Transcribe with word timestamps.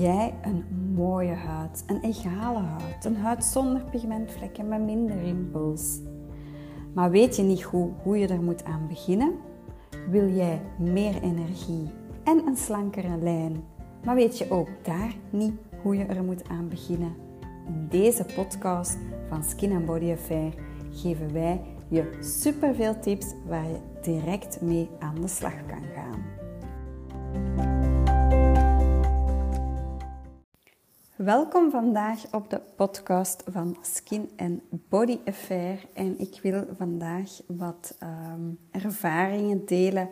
jij 0.00 0.34
een 0.42 0.64
mooie 0.94 1.34
huid, 1.34 1.84
een 1.86 2.00
egale 2.02 2.58
huid, 2.58 3.04
een 3.04 3.16
huid 3.16 3.44
zonder 3.44 3.84
pigmentvlekken, 3.90 4.68
met 4.68 4.80
minder 4.80 5.22
rimpels. 5.22 5.98
Maar 6.94 7.10
weet 7.10 7.36
je 7.36 7.42
niet 7.42 7.62
hoe, 7.62 7.90
hoe 8.02 8.18
je 8.18 8.26
er 8.26 8.42
moet 8.42 8.64
aan 8.64 8.86
beginnen? 8.88 9.32
Wil 10.10 10.28
jij 10.28 10.62
meer 10.78 11.22
energie 11.22 11.90
en 12.24 12.46
een 12.46 12.56
slankere 12.56 13.16
lijn, 13.16 13.64
maar 14.04 14.14
weet 14.14 14.38
je 14.38 14.50
ook 14.50 14.68
daar 14.82 15.14
niet 15.30 15.54
hoe 15.82 15.96
je 15.96 16.04
er 16.04 16.24
moet 16.24 16.48
aan 16.48 16.68
beginnen? 16.68 17.14
In 17.66 17.86
deze 17.90 18.24
podcast 18.34 18.98
van 19.28 19.44
Skin 19.44 19.72
and 19.72 19.86
Body 19.86 20.12
Affair 20.12 20.54
geven 20.90 21.32
wij 21.32 21.60
je 21.88 22.18
superveel 22.20 23.00
tips 23.00 23.26
waar 23.48 23.68
je 23.68 23.78
direct 24.02 24.60
mee 24.60 24.88
aan 24.98 25.20
de 25.20 25.28
slag 25.28 25.66
kan 25.66 25.82
gaan. 25.94 26.29
Welkom 31.24 31.70
vandaag 31.70 32.32
op 32.32 32.50
de 32.50 32.60
podcast 32.76 33.42
van 33.46 33.76
Skin 33.80 34.30
and 34.36 34.60
Body 34.88 35.18
Affair. 35.24 35.86
En 35.92 36.18
ik 36.18 36.38
wil 36.42 36.64
vandaag 36.76 37.30
wat 37.46 37.96
ehm, 37.98 38.50
ervaringen 38.70 39.64
delen 39.66 40.10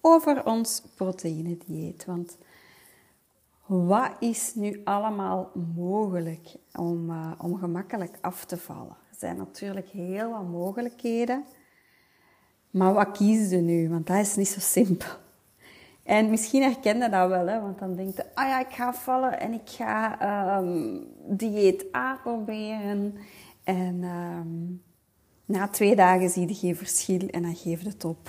over 0.00 0.46
ons 0.46 0.82
proteïnedieet. 0.94 2.04
Want 2.04 2.38
wat 3.66 4.10
is 4.20 4.54
nu 4.54 4.80
allemaal 4.84 5.50
mogelijk 5.74 6.54
om, 6.72 7.10
uh, 7.10 7.32
om 7.38 7.58
gemakkelijk 7.58 8.18
af 8.20 8.44
te 8.44 8.56
vallen? 8.56 8.96
Er 9.10 9.16
zijn 9.18 9.36
natuurlijk 9.36 9.88
heel 9.88 10.30
wat 10.30 10.48
mogelijkheden. 10.48 11.44
Maar 12.70 12.92
wat 12.92 13.10
kiezen 13.10 13.48
ze 13.48 13.56
nu? 13.56 13.88
Want 13.88 14.06
dat 14.06 14.18
is 14.18 14.36
niet 14.36 14.48
zo 14.48 14.60
simpel. 14.60 15.24
En 16.06 16.30
misschien 16.30 16.62
herken 16.62 17.02
je 17.02 17.08
dat 17.08 17.28
wel, 17.28 17.46
hè? 17.46 17.60
want 17.60 17.78
dan 17.78 17.96
denk 17.96 18.16
je, 18.16 18.24
ah 18.34 18.48
ja, 18.48 18.60
ik 18.60 18.74
ga 18.74 18.94
vallen 18.94 19.40
en 19.40 19.52
ik 19.52 19.70
ga 19.70 20.58
um, 20.58 21.06
dieet 21.26 21.84
A. 21.94 22.20
En 23.64 24.02
um, 24.04 24.82
na 25.44 25.68
twee 25.68 25.96
dagen 25.96 26.30
zie 26.30 26.48
je 26.48 26.54
geen 26.54 26.76
verschil 26.76 27.28
en 27.28 27.42
dan 27.42 27.56
geef 27.56 27.82
je 27.82 27.88
het 27.88 28.04
op. 28.04 28.28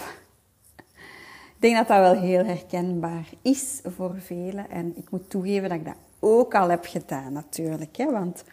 Ik 1.55 1.63
denk 1.63 1.75
dat 1.75 1.87
dat 1.87 1.99
wel 1.99 2.21
heel 2.21 2.45
herkenbaar 2.45 3.29
is 3.41 3.81
voor 3.83 4.15
velen. 4.17 4.69
En 4.69 4.97
ik 4.97 5.09
moet 5.09 5.29
toegeven 5.29 5.69
dat 5.69 5.77
ik 5.77 5.85
dat 5.85 5.95
ook 6.19 6.55
al 6.55 6.69
heb 6.69 6.85
gedaan 6.85 7.33
natuurlijk. 7.33 7.97
Hè? 7.97 8.11
Want 8.11 8.43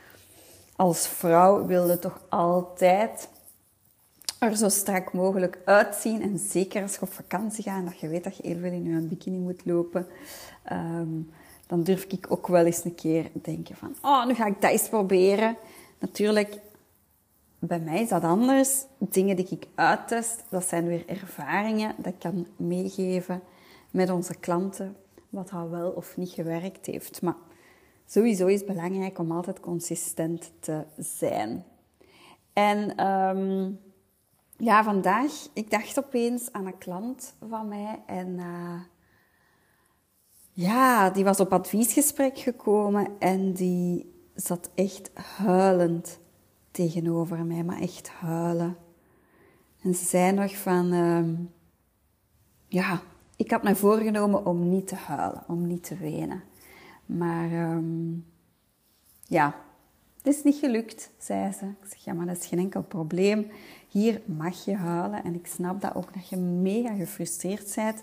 als 0.76 1.08
vrouw 1.08 1.66
wilde 1.66 1.98
toch 1.98 2.20
altijd 2.28 3.28
er 4.44 4.56
zo 4.56 4.68
strak 4.68 5.12
mogelijk 5.12 5.58
uitzien. 5.64 6.22
En 6.22 6.38
zeker 6.38 6.82
als 6.82 6.94
je 6.94 7.00
op 7.02 7.12
vakantie 7.12 7.62
gaat 7.62 7.78
en 7.78 7.84
dat 7.84 7.98
je 7.98 8.08
weet 8.08 8.24
dat 8.24 8.36
je 8.36 8.46
heel 8.46 8.58
veel 8.58 8.72
in 8.72 8.84
je 8.84 9.00
bikini 9.00 9.38
moet 9.38 9.64
lopen, 9.64 10.06
um, 10.72 11.30
dan 11.66 11.82
durf 11.82 12.04
ik 12.04 12.26
ook 12.28 12.46
wel 12.46 12.64
eens 12.64 12.84
een 12.84 12.94
keer 12.94 13.30
denken 13.32 13.76
van, 13.76 13.96
oh, 14.02 14.26
nu 14.26 14.34
ga 14.34 14.46
ik 14.46 14.60
dat 14.60 14.70
eens 14.70 14.88
proberen. 14.88 15.56
Natuurlijk, 15.98 16.58
bij 17.58 17.80
mij 17.80 18.02
is 18.02 18.08
dat 18.08 18.22
anders. 18.22 18.84
Dingen 18.98 19.36
die 19.36 19.48
ik 19.50 19.66
uittest, 19.74 20.44
dat 20.48 20.64
zijn 20.64 20.86
weer 20.86 21.08
ervaringen 21.08 21.94
dat 21.96 22.12
ik 22.12 22.18
kan 22.18 22.46
meegeven 22.56 23.40
met 23.90 24.10
onze 24.10 24.34
klanten, 24.34 24.96
wat 25.28 25.50
al 25.50 25.70
wel 25.70 25.90
of 25.90 26.16
niet 26.16 26.30
gewerkt 26.30 26.86
heeft. 26.86 27.22
Maar 27.22 27.36
sowieso 28.06 28.46
is 28.46 28.60
het 28.60 28.68
belangrijk 28.68 29.18
om 29.18 29.32
altijd 29.32 29.60
consistent 29.60 30.52
te 30.60 30.84
zijn. 30.98 31.64
En 32.52 33.06
um, 33.06 33.78
ja, 34.64 34.84
vandaag, 34.84 35.32
ik 35.52 35.70
dacht 35.70 35.98
opeens 35.98 36.52
aan 36.52 36.66
een 36.66 36.78
klant 36.78 37.34
van 37.48 37.68
mij 37.68 38.02
en 38.06 38.28
uh, 38.28 38.80
ja, 40.52 41.10
die 41.10 41.24
was 41.24 41.40
op 41.40 41.52
adviesgesprek 41.52 42.38
gekomen 42.38 43.08
en 43.18 43.52
die 43.52 44.12
zat 44.34 44.70
echt 44.74 45.10
huilend 45.36 46.20
tegenover 46.70 47.44
mij, 47.44 47.64
maar 47.64 47.80
echt 47.80 48.08
huilen. 48.08 48.76
En 49.82 49.94
ze 49.94 50.04
zei 50.04 50.32
nog 50.32 50.56
van, 50.56 50.92
uh, 50.92 51.38
ja, 52.68 53.00
ik 53.36 53.50
had 53.50 53.62
mij 53.62 53.76
voorgenomen 53.76 54.46
om 54.46 54.68
niet 54.68 54.86
te 54.86 54.96
huilen, 54.96 55.44
om 55.46 55.66
niet 55.66 55.84
te 55.84 55.96
wenen. 55.96 56.42
Maar 57.06 57.70
um, 57.70 58.26
ja, 59.22 59.54
het 60.24 60.34
is 60.36 60.42
niet 60.42 60.56
gelukt, 60.56 61.10
zei 61.18 61.52
ze. 61.52 61.64
Ik 61.64 61.88
zeg, 61.88 62.04
ja, 62.04 62.12
maar 62.12 62.26
dat 62.26 62.36
is 62.36 62.46
geen 62.46 62.58
enkel 62.58 62.82
probleem. 62.82 63.50
Hier 63.88 64.20
mag 64.24 64.64
je 64.64 64.76
huilen. 64.76 65.24
En 65.24 65.34
ik 65.34 65.46
snap 65.46 65.80
dat 65.80 65.94
ook, 65.94 66.14
dat 66.14 66.28
je 66.28 66.36
mega 66.36 66.94
gefrustreerd 66.94 67.74
bent. 67.74 68.02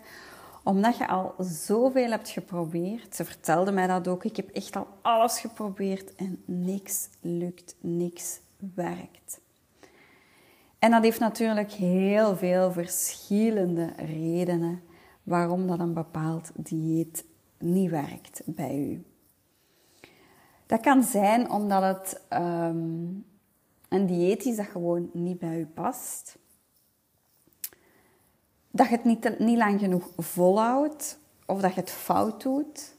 Omdat 0.64 0.98
je 0.98 1.08
al 1.08 1.36
zoveel 1.40 2.10
hebt 2.10 2.30
geprobeerd. 2.30 3.16
Ze 3.16 3.26
vertelde 3.26 3.72
mij 3.72 3.88
dat 3.88 4.08
ook. 4.08 4.24
Ik 4.24 4.36
heb 4.36 4.50
echt 4.50 4.76
al 4.76 4.88
alles 5.02 5.40
geprobeerd 5.40 6.16
en 6.16 6.44
niks 6.46 7.10
lukt, 7.22 7.76
niks 7.80 8.40
werkt. 8.76 9.40
En 10.80 10.92
dat 10.92 11.04
heeft 11.04 11.20
natuurlijk 11.20 11.72
heel 11.72 12.36
veel 12.36 12.72
verschillende 12.72 13.94
redenen 13.96 14.82
waarom 15.24 15.68
dat 15.68 15.80
een 15.80 15.94
bepaald 15.94 16.52
dieet 16.56 17.26
niet 17.58 17.90
werkt 17.90 18.42
bij 18.46 18.78
u. 18.78 19.11
Dat 20.72 20.82
kan 20.82 21.04
zijn 21.04 21.50
omdat 21.50 21.82
het 21.82 22.22
um, 22.30 23.26
een 23.90 24.06
dieet 24.06 24.46
is 24.46 24.56
dat 24.56 24.66
gewoon 24.66 25.10
niet 25.14 25.40
bij 25.40 25.60
u 25.60 25.66
past. 25.66 26.38
Dat 28.70 28.88
je 28.88 28.96
het 28.96 29.04
niet, 29.04 29.40
niet 29.40 29.58
lang 29.58 29.80
genoeg 29.80 30.10
volhoudt 30.18 31.20
of 31.46 31.62
dat 31.62 31.74
je 31.74 31.80
het 31.80 31.90
fout 31.90 32.42
doet. 32.42 32.96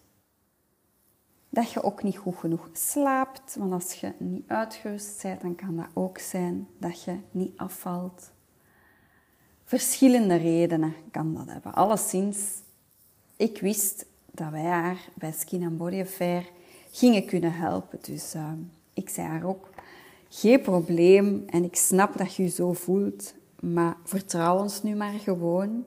Dat 1.49 1.73
je 1.73 1.83
ook 1.83 2.03
niet 2.03 2.17
goed 2.17 2.37
genoeg 2.37 2.69
slaapt, 2.73 3.55
want 3.55 3.73
als 3.73 3.93
je 3.93 4.13
niet 4.19 4.49
uitgerust 4.49 5.23
bent, 5.23 5.41
dan 5.41 5.55
kan 5.55 5.77
dat 5.77 5.89
ook 5.93 6.19
zijn 6.19 6.69
dat 6.79 7.03
je 7.03 7.19
niet 7.31 7.57
afvalt. 7.57 8.31
Verschillende 9.65 10.37
redenen 10.37 10.95
kan 11.11 11.35
dat 11.35 11.47
hebben. 11.47 11.75
Alleszins, 11.75 12.39
ik 13.37 13.61
wist 13.61 14.07
dat 14.31 14.51
wij 14.51 14.65
haar 14.65 15.09
bij 15.15 15.33
Skin 15.33 15.65
and 15.65 15.77
Body 15.77 16.01
Affair 16.01 16.61
gingen 16.93 17.27
kunnen 17.27 17.53
helpen. 17.53 17.99
Dus 18.03 18.35
uh, 18.35 18.53
ik 18.95 19.09
zei 19.09 19.27
haar 19.27 19.45
ook, 19.45 19.71
geen 20.29 20.61
probleem 20.61 21.45
en 21.47 21.65
ik 21.65 21.77
snap 21.77 22.19
dat 22.19 22.35
je 22.35 22.43
je 22.43 22.49
zo 22.49 22.73
voelt, 22.73 23.35
maar 23.61 23.97
vertrouw 24.05 24.59
ons 24.59 24.83
nu 24.83 24.95
maar 24.95 25.13
gewoon. 25.13 25.85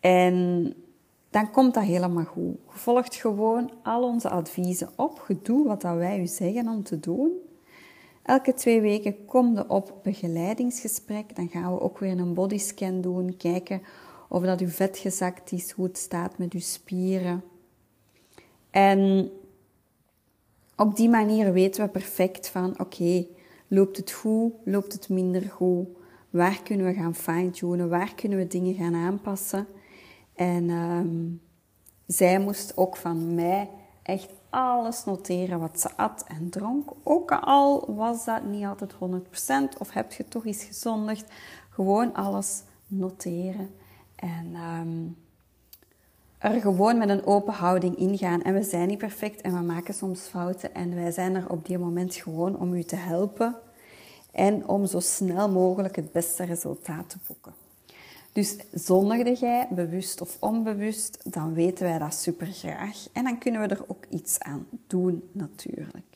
En 0.00 0.74
dan 1.30 1.50
komt 1.50 1.74
dat 1.74 1.82
helemaal 1.82 2.24
goed. 2.24 2.56
Je 2.72 2.78
volgt 2.78 3.14
gewoon 3.14 3.70
al 3.82 4.02
onze 4.02 4.28
adviezen 4.28 4.88
op. 4.96 5.24
Je 5.28 5.62
wat 5.64 5.82
wij 5.82 6.20
u 6.20 6.26
zeggen 6.26 6.68
om 6.68 6.82
te 6.82 7.00
doen. 7.00 7.32
Elke 8.22 8.54
twee 8.54 8.80
weken 8.80 9.24
kom 9.24 9.54
je 9.54 9.68
op 9.68 9.94
begeleidingsgesprek. 10.02 11.36
Dan 11.36 11.48
gaan 11.48 11.74
we 11.74 11.80
ook 11.80 11.98
weer 11.98 12.18
een 12.18 12.34
bodyscan 12.34 13.00
doen. 13.00 13.36
Kijken 13.36 13.82
of 14.28 14.42
dat 14.42 14.60
uw 14.60 14.68
vet 14.68 14.98
gezakt 14.98 15.52
is, 15.52 15.70
hoe 15.70 15.84
het 15.84 15.98
staat 15.98 16.38
met 16.38 16.52
uw 16.52 16.60
spieren. 16.60 17.44
En 18.70 19.30
op 20.76 20.96
die 20.96 21.08
manier 21.08 21.52
weten 21.52 21.84
we 21.84 21.90
perfect 21.90 22.48
van, 22.48 22.80
oké, 22.80 23.26
loopt 23.68 23.96
het 23.96 24.12
goed, 24.12 24.52
loopt 24.64 24.92
het 24.92 25.08
minder 25.08 25.42
goed? 25.42 25.88
Waar 26.30 26.62
kunnen 26.62 26.86
we 26.86 26.92
gaan 26.92 27.14
fine-tunen? 27.14 27.88
Waar 27.88 28.14
kunnen 28.14 28.38
we 28.38 28.46
dingen 28.46 28.74
gaan 28.74 28.94
aanpassen? 28.94 29.66
En 30.34 30.70
um, 30.70 31.40
zij 32.06 32.38
moest 32.38 32.76
ook 32.76 32.96
van 32.96 33.34
mij 33.34 33.70
echt 34.02 34.28
alles 34.50 35.04
noteren 35.04 35.60
wat 35.60 35.80
ze 35.80 35.96
at 35.96 36.24
en 36.28 36.50
dronk. 36.50 36.90
Ook 37.02 37.32
al 37.32 37.94
was 37.94 38.24
dat 38.24 38.44
niet 38.44 38.64
altijd 38.64 38.94
100% 39.74 39.78
of 39.78 39.92
heb 39.92 40.12
je 40.12 40.28
toch 40.28 40.44
iets 40.44 40.64
gezondigd. 40.64 41.32
Gewoon 41.70 42.14
alles 42.14 42.62
noteren. 42.86 43.70
En 44.16 44.54
um, 44.54 45.16
er 46.44 46.60
gewoon 46.60 46.98
met 46.98 47.08
een 47.08 47.26
open 47.26 47.52
houding 47.52 47.96
ingaan. 47.96 48.42
En 48.42 48.54
we 48.54 48.62
zijn 48.62 48.88
niet 48.88 48.98
perfect 48.98 49.40
en 49.40 49.52
we 49.54 49.60
maken 49.60 49.94
soms 49.94 50.20
fouten. 50.20 50.74
En 50.74 50.94
wij 50.94 51.10
zijn 51.10 51.34
er 51.34 51.50
op 51.50 51.66
die 51.66 51.78
moment 51.78 52.14
gewoon 52.14 52.58
om 52.58 52.74
u 52.74 52.82
te 52.82 52.96
helpen. 52.96 53.56
En 54.32 54.68
om 54.68 54.86
zo 54.86 55.00
snel 55.00 55.50
mogelijk 55.50 55.96
het 55.96 56.12
beste 56.12 56.44
resultaat 56.44 57.10
te 57.10 57.16
boeken. 57.26 57.52
Dus 58.32 58.56
zondigde 58.72 59.34
jij, 59.34 59.68
bewust 59.70 60.20
of 60.20 60.36
onbewust, 60.40 61.32
dan 61.32 61.54
weten 61.54 61.84
wij 61.84 61.98
dat 61.98 62.14
super 62.14 62.46
graag. 62.46 63.06
En 63.12 63.24
dan 63.24 63.38
kunnen 63.38 63.60
we 63.60 63.66
er 63.66 63.84
ook 63.86 64.04
iets 64.08 64.40
aan 64.40 64.66
doen, 64.86 65.28
natuurlijk. 65.32 66.06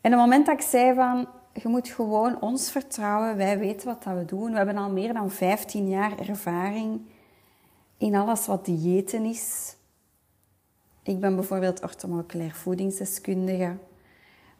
En 0.00 0.10
het 0.10 0.20
moment 0.20 0.46
dat 0.46 0.54
ik 0.54 0.66
zei 0.66 0.94
van, 0.94 1.26
je 1.54 1.68
moet 1.68 1.88
gewoon 1.88 2.40
ons 2.40 2.70
vertrouwen, 2.70 3.36
wij 3.36 3.58
weten 3.58 3.86
wat 3.86 4.02
dat 4.02 4.14
we 4.14 4.24
doen. 4.24 4.50
We 4.50 4.56
hebben 4.56 4.76
al 4.76 4.90
meer 4.90 5.12
dan 5.12 5.30
15 5.30 5.88
jaar 5.88 6.18
ervaring 6.18 7.00
in 8.00 8.14
alles 8.14 8.46
wat 8.46 8.64
diëten 8.64 9.24
is. 9.24 9.76
Ik 11.02 11.20
ben 11.20 11.34
bijvoorbeeld 11.34 11.82
orthomoleculair 11.82 12.54
voedingsdeskundige, 12.54 13.76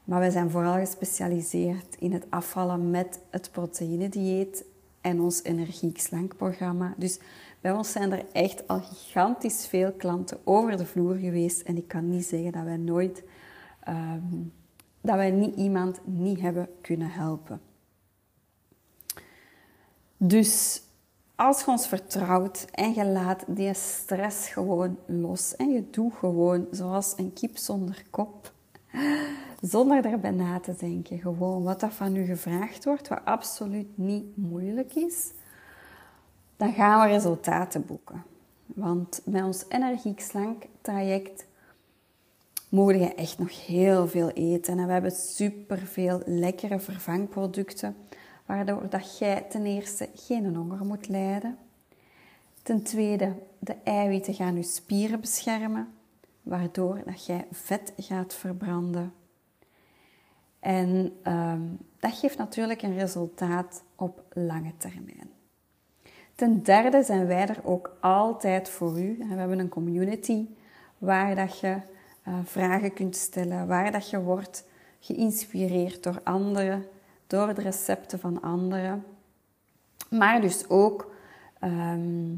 maar 0.04 0.20
wij 0.20 0.30
zijn 0.30 0.50
vooral 0.50 0.74
gespecialiseerd 0.74 1.96
in 1.98 2.12
het 2.12 2.26
afvallen 2.30 2.90
met 2.90 3.20
het 3.30 3.50
proteïnedieet 3.50 4.64
en 5.00 5.20
ons 5.20 5.42
energiek 5.42 6.00
slankprogramma. 6.00 6.94
Dus 6.96 7.18
Bij 7.60 7.72
ons 7.72 7.92
zijn 7.92 8.12
er 8.12 8.24
echt 8.32 8.68
al 8.68 8.80
gigantisch 8.80 9.66
veel 9.66 9.92
klanten 9.92 10.38
over 10.44 10.76
de 10.76 10.86
vloer 10.86 11.14
geweest. 11.14 11.60
En 11.60 11.76
ik 11.76 11.88
kan 11.88 12.10
niet 12.10 12.24
zeggen 12.24 12.52
dat 12.52 12.64
wij 12.64 12.76
nooit, 12.76 13.22
ehm, 13.80 14.36
dat 15.00 15.16
wij 15.16 15.30
niet 15.30 15.56
iemand 15.56 16.00
niet 16.04 16.40
hebben 16.40 16.68
kunnen 16.80 17.10
helpen. 17.10 17.60
Dus 20.16 20.82
als 21.40 21.60
je 21.60 21.70
ons 21.70 21.86
vertrouwt 21.86 22.66
en 22.72 22.94
je 22.94 23.04
laat 23.04 23.44
die 23.46 23.74
stress 23.74 24.48
gewoon 24.48 24.98
los 25.06 25.56
en 25.56 25.70
je 25.70 25.90
doet 25.90 26.14
gewoon 26.14 26.66
zoals 26.70 27.12
een 27.16 27.32
kip 27.32 27.56
zonder 27.56 28.02
kop, 28.10 28.52
zonder 29.60 30.04
erbij 30.04 30.30
na 30.30 30.60
te 30.60 30.74
denken, 30.78 31.18
gewoon 31.18 31.62
wat 31.62 31.82
er 31.82 31.92
van 31.92 32.16
u 32.16 32.24
gevraagd 32.24 32.84
wordt, 32.84 33.08
wat 33.08 33.24
absoluut 33.24 33.98
niet 33.98 34.36
moeilijk 34.36 34.94
is, 34.94 35.32
dan 36.56 36.72
gaan 36.72 37.00
we 37.00 37.12
resultaten 37.12 37.86
boeken. 37.86 38.22
Want 38.66 39.20
met 39.24 39.44
ons 39.44 39.64
energiek 39.68 40.20
slank 40.20 40.64
traject 40.80 41.46
mogen 42.68 42.98
je 42.98 43.14
echt 43.14 43.38
nog 43.38 43.66
heel 43.66 44.08
veel 44.08 44.30
eten. 44.30 44.78
En 44.78 44.86
we 44.86 44.92
hebben 44.92 45.10
superveel 45.12 46.22
lekkere 46.24 46.80
vervangproducten 46.80 47.96
waardoor 48.50 48.88
dat 48.88 49.18
jij 49.18 49.40
ten 49.48 49.66
eerste 49.66 50.08
geen 50.14 50.56
honger 50.56 50.84
moet 50.84 51.08
lijden. 51.08 51.58
Ten 52.62 52.82
tweede, 52.82 53.32
de 53.58 53.76
eiwitten 53.84 54.34
gaan 54.34 54.56
je 54.56 54.62
spieren 54.62 55.20
beschermen, 55.20 55.88
waardoor 56.42 57.02
dat 57.04 57.26
jij 57.26 57.46
vet 57.50 57.92
gaat 57.96 58.34
verbranden. 58.34 59.12
En 60.60 61.12
ehm, 61.22 61.62
dat 61.98 62.12
geeft 62.12 62.38
natuurlijk 62.38 62.82
een 62.82 62.98
resultaat 62.98 63.82
op 63.96 64.22
lange 64.32 64.72
termijn. 64.76 65.30
Ten 66.34 66.62
derde 66.62 67.02
zijn 67.02 67.26
wij 67.26 67.48
er 67.48 67.60
ook 67.64 67.96
altijd 68.00 68.68
voor 68.68 69.00
u. 69.00 69.16
We 69.18 69.34
hebben 69.34 69.58
een 69.58 69.68
community 69.68 70.46
waar 70.98 71.34
dat 71.34 71.60
je 71.60 71.76
uh, 72.28 72.34
vragen 72.44 72.92
kunt 72.92 73.16
stellen, 73.16 73.66
waar 73.66 73.92
dat 73.92 74.10
je 74.10 74.20
wordt 74.20 74.64
geïnspireerd 75.00 76.02
door 76.02 76.20
anderen 76.22 76.86
door 77.30 77.54
de 77.54 77.62
recepten 77.62 78.18
van 78.18 78.42
anderen. 78.42 79.04
Maar 80.08 80.40
dus 80.40 80.68
ook 80.68 81.12
ehm, 81.58 82.34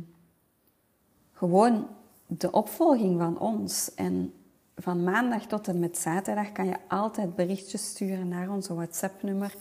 gewoon 1.32 1.88
de 2.26 2.50
opvolging 2.50 3.18
van 3.18 3.38
ons. 3.38 3.94
En 3.94 4.32
van 4.76 5.04
maandag 5.04 5.46
tot 5.46 5.68
en 5.68 5.78
met 5.78 5.98
zaterdag 5.98 6.52
kan 6.52 6.66
je 6.66 6.76
altijd 6.88 7.34
berichtjes 7.34 7.86
sturen 7.88 8.28
naar 8.28 8.50
onze 8.50 8.74
WhatsApp-nummer. 8.74 9.54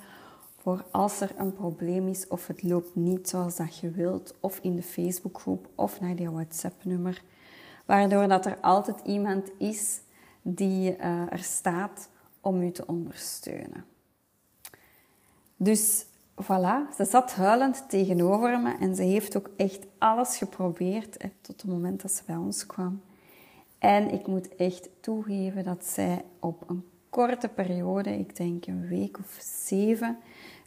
Voor 0.57 0.86
als 0.92 1.22
er 1.22 1.31
een 1.38 1.54
probleem 1.54 2.07
is 2.07 2.27
of 2.27 2.48
het 2.48 2.63
loopt 2.63 2.95
niet 2.95 3.30
zoals 3.30 3.56
dat 3.56 3.77
je 3.77 3.92
wilt. 3.92 4.34
Of 4.39 4.60
in 4.62 4.75
de 4.75 4.84
Facebookgroep 4.84 5.68
of 5.75 6.00
naar 6.00 6.16
die 6.16 6.30
WhatsApp-nummer. 6.30 7.22
Waardoor 7.86 8.27
dat 8.27 8.45
er 8.45 8.57
altijd 8.62 8.98
iemand 9.06 9.50
is 9.57 10.01
die 10.42 10.98
uh, 10.98 11.31
er 11.31 11.44
staat 11.44 12.10
om 12.42 12.62
u 12.62 12.72
te 12.72 12.88
ondersteunen. 12.88 13.90
Dus 15.63 16.06
voilà, 16.44 16.96
ze 16.96 17.06
zat 17.06 17.31
huilend 17.31 17.90
tegenover 17.90 18.60
me 18.60 18.75
en 18.80 18.96
ze 18.96 19.02
heeft 19.02 19.38
ook 19.38 19.50
echt 19.56 19.86
alles 19.98 20.38
geprobeerd 20.38 21.19
tot 21.42 21.62
het 21.62 21.72
moment 21.72 22.02
dat 22.02 22.12
ze 22.12 22.22
bij 22.25 22.36
ons 22.36 22.66
kwam. 22.66 23.02
En 23.80 24.12
ik 24.12 24.28
moet 24.28 24.56
echt 24.56 24.90
toegeven 25.00 25.63
dat 25.63 25.86
zij 25.86 26.25
op 26.40 26.69
een 26.69 26.84
korte 27.10 27.48
periode, 27.48 28.18
ik 28.18 28.36
denk 28.36 28.66
een 28.66 28.88
week 28.88 29.19
of 29.19 29.38
zeven, 29.66 30.18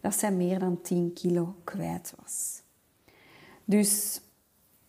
dat 0.01 0.15
zij 0.15 0.33
meer 0.33 0.59
dan 0.59 0.81
10 0.83 1.13
kilo 1.13 1.55
kwijt 1.65 2.15
was. 2.23 2.63
Dus 3.65 4.21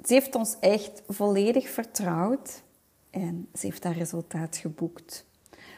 ze 0.06 0.13
heeft 0.13 0.36
ons 0.36 0.56
echt 0.60 1.02
volledig 1.07 1.69
vertrouwd 1.69 2.63
en 3.10 3.48
ze 3.54 3.66
heeft 3.66 3.84
haar 3.84 3.98
resultaat 3.98 4.57
geboekt. 4.57 5.25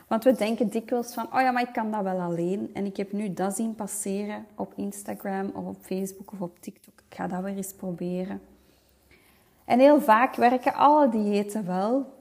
Want 0.07 0.23
we 0.23 0.31
denken 0.31 0.69
dikwijls 0.69 1.13
van, 1.13 1.25
oh 1.25 1.41
ja, 1.41 1.51
maar 1.51 1.61
ik 1.61 1.73
kan 1.73 1.91
dat 1.91 2.03
wel 2.03 2.19
alleen. 2.19 2.69
En 2.73 2.85
ik 2.85 2.97
heb 2.97 3.11
nu 3.11 3.33
dat 3.33 3.55
zien 3.55 3.75
passeren 3.75 4.45
op 4.55 4.73
Instagram 4.75 5.49
of 5.53 5.65
op 5.65 5.77
Facebook 5.81 6.31
of 6.31 6.41
op 6.41 6.59
TikTok. 6.59 7.01
Ik 7.09 7.15
ga 7.15 7.27
dat 7.27 7.43
weer 7.43 7.55
eens 7.55 7.73
proberen. 7.73 8.41
En 9.65 9.79
heel 9.79 10.01
vaak 10.01 10.35
werken 10.35 10.73
alle 10.73 11.09
diëten 11.09 11.65
wel. 11.65 12.13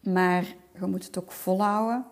Maar 0.00 0.54
je 0.80 0.86
moet 0.86 1.04
het 1.04 1.18
ook 1.18 1.32
volhouden. 1.32 2.06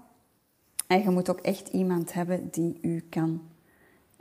En 0.86 1.02
je 1.02 1.10
moet 1.10 1.30
ook 1.30 1.40
echt 1.40 1.68
iemand 1.68 2.12
hebben 2.12 2.48
die 2.50 2.78
u 2.82 3.00
kan 3.00 3.42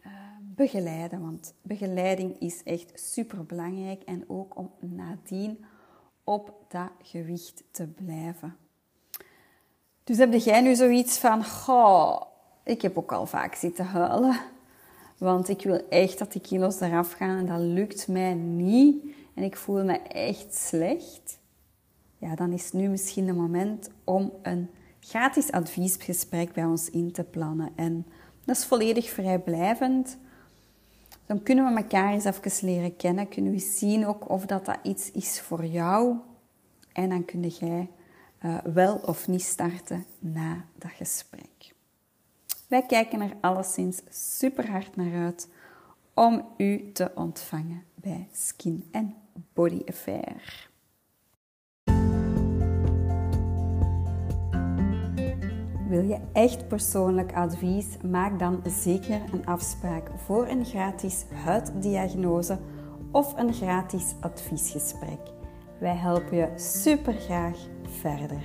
uh, 0.06 0.12
begeleiden. 0.42 1.22
Want 1.22 1.54
begeleiding 1.62 2.40
is 2.40 2.64
echt 2.64 2.92
super 3.00 3.46
belangrijk. 3.46 4.04
En 4.04 4.24
ook 4.28 4.58
om 4.58 4.72
nadien 4.80 5.66
op 6.24 6.66
dat 6.68 6.92
gewicht 7.02 7.64
te 7.72 7.88
blijven. 7.88 8.56
Dus 10.08 10.18
heb 10.18 10.34
jij 10.34 10.62
nu 10.62 10.76
zoiets 10.76 11.18
van, 11.18 11.46
goh, 11.46 12.22
ik 12.64 12.82
heb 12.82 12.98
ook 12.98 13.12
al 13.12 13.26
vaak 13.26 13.56
zitten 13.56 13.86
huilen. 13.86 14.40
Want 15.18 15.50
ik 15.50 15.62
wil 15.62 15.88
echt 15.90 16.20
dat 16.20 16.32
die 16.32 16.42
kilo's 16.42 16.80
eraf 16.80 17.12
gaan 17.12 17.38
en 17.38 17.46
dat 17.46 17.60
lukt 17.60 18.08
mij 18.08 18.34
niet. 18.34 19.04
En 19.34 19.44
ik 19.44 19.56
voel 19.56 19.84
me 19.84 20.00
echt 20.02 20.56
slecht. 20.56 21.40
Ja, 22.18 22.36
dan 22.36 22.52
is 22.52 22.72
nu 22.72 22.88
misschien 22.88 23.28
het 23.28 23.38
moment 23.38 23.90
om 24.04 24.32
een 24.42 24.70
gratis 25.00 25.52
adviesgesprek 25.52 26.54
bij 26.54 26.66
ons 26.66 26.90
in 26.90 27.12
te 27.12 27.24
plannen. 27.24 27.70
En 27.76 28.06
dat 28.46 28.56
is 28.56 28.66
volledig 28.66 29.10
vrijblijvend. 29.10 30.18
Dan 31.26 31.44
kunnen 31.44 31.74
we 31.74 31.82
elkaar 31.82 32.14
eens 32.14 32.26
even 32.26 32.68
leren 32.68 32.96
kennen. 32.96 33.30
Kunnen 33.30 33.52
we 33.52 33.60
zien 33.60 34.08
ook 34.08 34.30
of 34.30 34.46
dat, 34.46 34.66
dat 34.66 34.80
iets 34.84 35.12
is 35.12 35.42
voor 35.42 35.66
jou. 35.66 36.16
En 36.94 37.10
dan 37.10 37.26
kun 37.26 37.48
jij 37.48 37.90
uh, 38.42 38.58
wel 38.58 38.96
of 38.96 39.28
niet 39.28 39.44
starten 39.44 40.06
na 40.20 40.66
dat 40.76 40.92
gesprek. 40.92 41.76
Wij 42.68 42.86
kijken 42.86 43.22
er 43.22 43.38
alleszins 43.42 44.02
super 44.10 44.72
hard 44.72 44.96
naar 44.96 45.24
uit 45.24 45.50
om 46.14 46.46
u 46.58 46.92
te 46.92 47.12
ontvangen 47.16 47.84
bij 47.96 48.28
Skin 48.32 48.90
and 48.92 49.14
Body 49.54 49.82
Affair. 49.86 50.70
Wil 55.88 56.04
je 56.04 56.20
echt 56.34 56.68
persoonlijk 56.68 57.34
advies? 57.34 57.86
Maak 58.10 58.40
dan 58.40 58.62
zeker 58.66 59.22
een 59.34 59.46
afspraak 59.46 60.10
voor 60.16 60.48
een 60.48 60.66
gratis 60.66 61.26
huiddiagnose 61.44 62.60
of 63.12 63.38
een 63.38 63.54
gratis 63.54 64.16
adviesgesprek. 64.20 65.20
Wij 65.80 65.96
helpen 65.96 66.38
je 66.38 66.52
super 66.56 67.14
graag 67.14 67.58
verder. 67.88 68.44